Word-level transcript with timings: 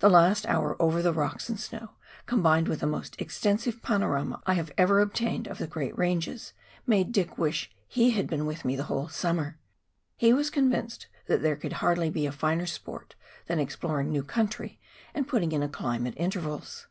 The 0.00 0.10
last 0.10 0.44
hour 0.48 0.76
over 0.78 1.00
the 1.00 1.14
rocks 1.14 1.48
and 1.48 1.58
snow, 1.58 1.92
combined 2.26 2.68
with 2.68 2.80
the 2.80 2.86
most 2.86 3.18
extensive 3.18 3.80
panorama 3.80 4.42
I 4.44 4.52
have 4.52 4.70
ever, 4.76 5.00
obtained 5.00 5.46
of 5.48 5.56
the 5.56 5.66
great 5.66 5.96
ranges, 5.96 6.52
made 6.86 7.10
Dick 7.10 7.38
wish 7.38 7.70
he 7.88 8.10
had 8.10 8.26
been 8.26 8.44
with 8.44 8.66
me 8.66 8.76
the 8.76 8.82
whole 8.82 9.08
summer; 9.08 9.58
he 10.14 10.34
was 10.34 10.50
convinced 10.50 11.06
that 11.26 11.40
there 11.40 11.56
could 11.56 11.72
hardly 11.72 12.10
be 12.10 12.26
a 12.26 12.32
finer 12.32 12.66
sport 12.66 13.14
than 13.46 13.58
exploring 13.58 14.10
new 14.12 14.22
country 14.24 14.78
and 15.14 15.26
putting 15.26 15.52
in 15.52 15.62
a 15.62 15.70
climb 15.70 16.06
at 16.06 16.18
intervals. 16.18 16.86